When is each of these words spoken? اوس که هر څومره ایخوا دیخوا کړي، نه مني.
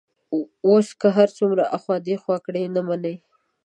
اوس 0.67 0.87
که 1.01 1.07
هر 1.17 1.29
څومره 1.37 1.63
ایخوا 1.73 1.95
دیخوا 2.07 2.37
کړي، 2.45 2.61
نه 2.75 2.81
مني. 2.87 3.15